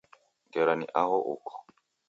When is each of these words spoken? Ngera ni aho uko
Ngera 0.47 0.73
ni 0.77 0.85
aho 1.01 1.17
uko 1.33 1.51